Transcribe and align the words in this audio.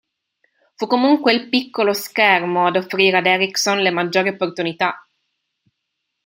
Fu 0.73 0.87
comunque 0.87 1.31
il 1.31 1.47
piccolo 1.47 1.93
schermo 1.93 2.65
ad 2.65 2.75
offrire 2.75 3.17
ad 3.17 3.27
Erickson 3.27 3.81
le 3.81 3.91
maggiori 3.91 4.29
opportunità. 4.29 5.07